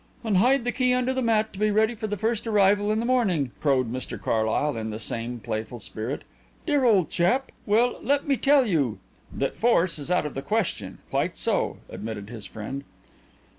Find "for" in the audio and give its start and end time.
1.93-2.07